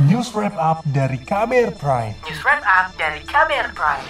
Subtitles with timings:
[0.00, 2.16] News Wrap Up dari KBR Prime.
[2.24, 4.08] News Wrap Up dari KBR Prime.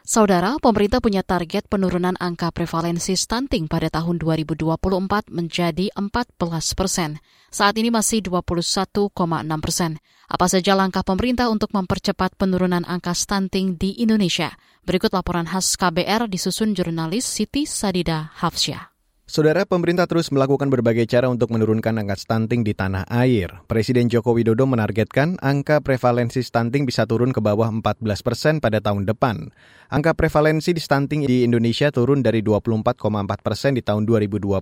[0.00, 7.20] Saudara, pemerintah punya target penurunan angka prevalensi stunting pada tahun 2024 menjadi 14 persen.
[7.52, 9.12] Saat ini masih 21,6
[9.60, 10.00] persen.
[10.32, 14.56] Apa saja langkah pemerintah untuk mempercepat penurunan angka stunting di Indonesia?
[14.88, 18.91] Berikut laporan khas KBR disusun jurnalis Siti Sadida Hafsyah.
[19.32, 23.64] Saudara, pemerintah terus melakukan berbagai cara untuk menurunkan angka stunting di tanah air.
[23.64, 29.08] Presiden Joko Widodo menargetkan angka prevalensi stunting bisa turun ke bawah 14 persen pada tahun
[29.08, 29.48] depan.
[29.88, 33.00] Angka prevalensi di stunting di Indonesia turun dari 24,4
[33.40, 34.52] persen di tahun 2021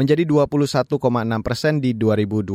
[0.00, 0.96] menjadi 21,6
[1.44, 2.48] persen di 2022.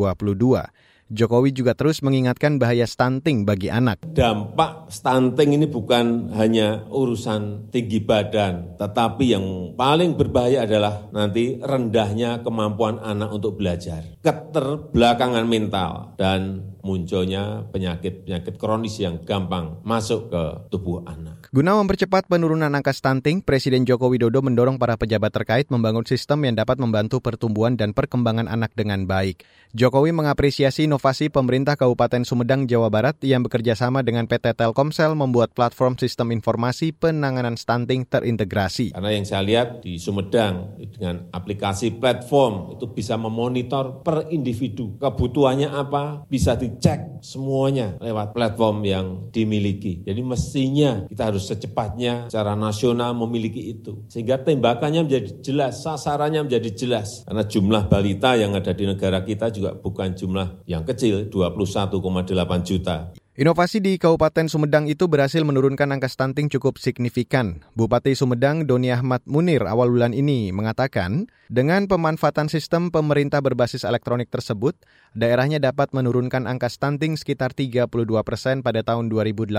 [1.14, 4.02] Jokowi juga terus mengingatkan bahaya stunting bagi anak.
[4.02, 9.46] Dampak stunting ini bukan hanya urusan tinggi badan, tetapi yang
[9.78, 19.00] paling berbahaya adalah nanti rendahnya kemampuan anak untuk belajar, keterbelakangan mental, dan munculnya penyakit-penyakit kronis
[19.00, 21.48] yang gampang masuk ke tubuh anak.
[21.54, 26.58] Guna mempercepat penurunan angka stunting, Presiden Joko Widodo mendorong para pejabat terkait membangun sistem yang
[26.58, 29.46] dapat membantu pertumbuhan dan perkembangan anak dengan baik.
[29.72, 35.52] Jokowi mengapresiasi inovasi pemerintah Kabupaten Sumedang, Jawa Barat yang bekerja sama dengan PT Telkomsel membuat
[35.52, 38.96] platform sistem informasi penanganan stunting terintegrasi.
[38.96, 45.72] Karena yang saya lihat di Sumedang dengan aplikasi platform itu bisa memonitor per individu kebutuhannya
[45.72, 50.04] apa, bisa di dicek semuanya lewat platform yang dimiliki.
[50.04, 54.04] Jadi mestinya kita harus secepatnya secara nasional memiliki itu.
[54.12, 57.24] Sehingga tembakannya menjadi jelas, sasarannya menjadi jelas.
[57.24, 63.12] Karena jumlah balita yang ada di negara kita juga bukan jumlah yang kecil, 21,8 juta.
[63.34, 67.66] Inovasi di Kabupaten Sumedang itu berhasil menurunkan angka stunting cukup signifikan.
[67.74, 74.30] Bupati Sumedang Doni Ahmad Munir awal bulan ini mengatakan, dengan pemanfaatan sistem pemerintah berbasis elektronik
[74.30, 74.78] tersebut,
[75.14, 77.86] daerahnya dapat menurunkan angka stunting sekitar 32
[78.26, 79.54] persen pada tahun 2018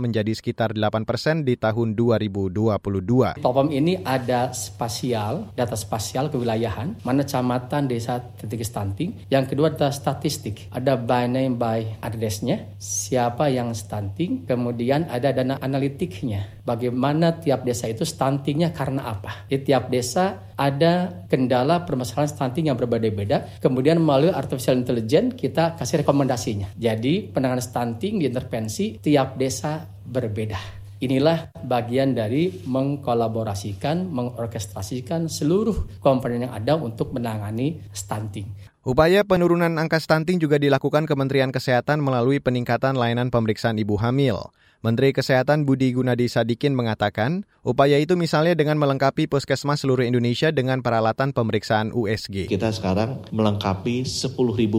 [0.00, 3.36] menjadi sekitar 8 persen di tahun 2022.
[3.44, 9.28] Topom ini ada spasial, data spasial kewilayahan, mana camatan desa titik stunting.
[9.28, 15.60] Yang kedua adalah statistik, ada by name by address-nya, siapa yang stunting, kemudian ada dana
[15.60, 16.55] analitiknya.
[16.66, 19.46] Bagaimana tiap desa itu stuntingnya karena apa?
[19.46, 23.62] Di tiap desa ada kendala permasalahan stunting yang berbeda-beda.
[23.62, 26.74] Kemudian melalui artificial intelligence kita kasih rekomendasinya.
[26.74, 30.58] Jadi penanganan stunting di intervensi tiap desa berbeda.
[31.06, 38.75] Inilah bagian dari mengkolaborasikan, mengorkestrasikan seluruh komponen yang ada untuk menangani stunting.
[38.86, 44.54] Upaya penurunan angka stunting juga dilakukan Kementerian Kesehatan melalui peningkatan layanan pemeriksaan ibu hamil.
[44.86, 50.84] Menteri Kesehatan Budi Gunadi Sadikin mengatakan, upaya itu misalnya dengan melengkapi puskesmas seluruh Indonesia dengan
[50.84, 52.46] peralatan pemeriksaan USG.
[52.46, 54.36] Kita sekarang melengkapi 10.000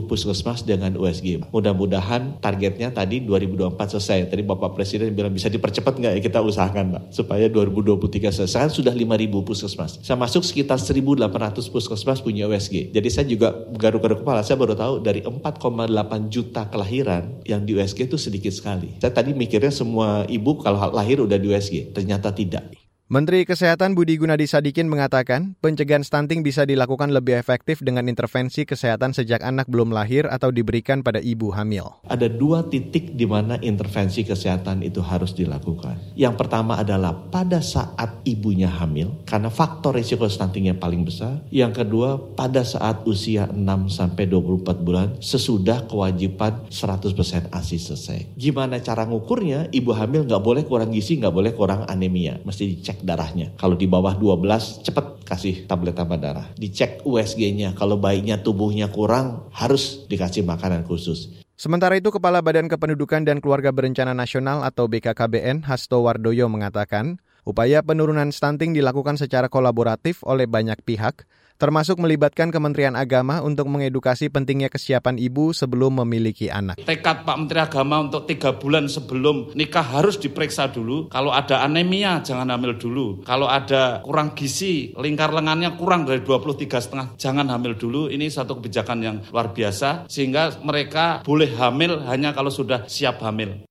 [0.08, 1.52] puskesmas dengan USG.
[1.52, 4.32] Mudah-mudahan targetnya tadi 2024 selesai.
[4.32, 7.02] Tadi Bapak Presiden bilang bisa dipercepat nggak ya kita usahakan Pak.
[7.12, 8.72] Supaya 2023 selesai.
[8.72, 10.00] Sudah 5.000 puskesmas.
[10.00, 12.96] Saya masuk sekitar 1.800 puskesmas punya USG.
[12.96, 13.52] Jadi saya juga
[13.98, 14.46] garuk-garuk kepala.
[14.46, 18.94] Saya baru tahu dari 4,8 juta kelahiran yang di USG itu sedikit sekali.
[19.02, 21.90] Saya tadi mikirnya semua semua ibu kalau lahir udah di USG.
[21.90, 22.70] Ternyata tidak.
[23.08, 29.16] Menteri Kesehatan Budi Gunadi Sadikin mengatakan, pencegahan stunting bisa dilakukan lebih efektif dengan intervensi kesehatan
[29.16, 31.88] sejak anak belum lahir atau diberikan pada ibu hamil.
[32.04, 36.20] Ada dua titik di mana intervensi kesehatan itu harus dilakukan.
[36.20, 41.48] Yang pertama adalah pada saat ibunya hamil, karena faktor risiko stunting yang paling besar.
[41.48, 48.36] Yang kedua, pada saat usia 6 sampai 24 bulan sesudah kewajiban 100% ASI selesai.
[48.36, 49.72] Gimana cara ngukurnya?
[49.72, 52.44] Ibu hamil nggak boleh kurang gizi, nggak boleh kurang anemia.
[52.44, 53.54] Mesti dicek cek darahnya.
[53.62, 56.50] Kalau di bawah 12 cepet kasih tablet tambah darah.
[56.58, 57.78] Dicek USG-nya.
[57.78, 61.38] Kalau bayinya tubuhnya kurang harus dikasih makanan khusus.
[61.58, 67.80] Sementara itu, Kepala Badan Kependudukan dan Keluarga Berencana Nasional atau BKKBN, Hasto Wardoyo mengatakan, upaya
[67.80, 71.24] penurunan stunting dilakukan secara kolaboratif oleh banyak pihak,
[71.58, 76.78] termasuk melibatkan Kementerian Agama untuk mengedukasi pentingnya kesiapan ibu sebelum memiliki anak.
[76.86, 81.10] Tekad Pak Menteri Agama untuk tiga bulan sebelum nikah harus diperiksa dulu.
[81.10, 83.26] Kalau ada anemia jangan hamil dulu.
[83.26, 88.08] Kalau ada kurang gizi, lingkar lengannya kurang dari 23 setengah, jangan hamil dulu.
[88.08, 93.67] Ini satu kebijakan yang luar biasa sehingga mereka boleh hamil hanya kalau sudah siap hamil.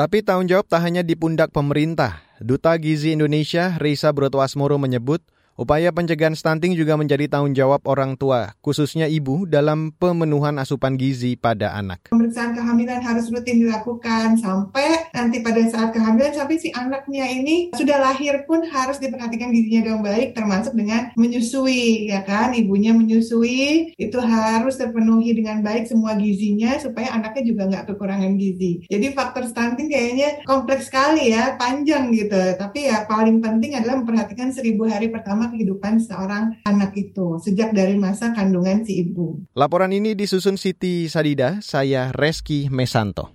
[0.00, 2.24] Tapi tanggung jawab tak hanya di pundak pemerintah.
[2.40, 5.20] Duta Gizi Indonesia, Risa Brotwasmoro menyebut,
[5.58, 11.36] Upaya pencegahan stunting juga menjadi tanggung jawab orang tua, khususnya ibu, dalam pemenuhan asupan gizi
[11.36, 12.08] pada anak.
[12.08, 18.00] Pemeriksaan kehamilan harus rutin dilakukan sampai nanti pada saat kehamilan sampai si anaknya ini sudah
[18.00, 22.56] lahir pun harus diperhatikan gizinya dengan baik, termasuk dengan menyusui, ya kan?
[22.56, 28.88] Ibunya menyusui itu harus terpenuhi dengan baik semua gizinya supaya anaknya juga nggak kekurangan gizi.
[28.88, 32.56] Jadi faktor stunting kayaknya kompleks sekali ya, panjang gitu.
[32.56, 37.98] Tapi ya paling penting adalah memperhatikan seribu hari pertama kehidupan seorang anak itu sejak dari
[37.98, 39.42] masa kandungan si ibu.
[39.52, 43.34] Laporan ini disusun Siti Sadida, saya Reski Mesanto.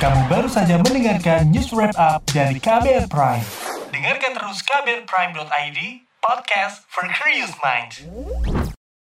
[0.00, 3.44] Kamu baru saja mendengarkan news wrap up dari KBR Prime.
[3.92, 5.78] Dengarkan terus kbrprime.id,
[6.24, 8.00] podcast for curious minds.